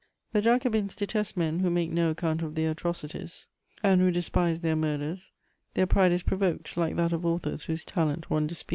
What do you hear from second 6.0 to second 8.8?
is provoked, like that of authors whose talent one disputes.